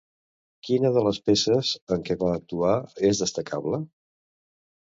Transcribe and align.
Quina 0.69 0.89
de 0.95 1.03
les 1.07 1.19
peces 1.29 1.73
en 1.97 2.07
què 2.09 2.17
va 2.23 2.31
actuar 2.39 2.73
és 3.11 3.23
destacable? 3.25 3.85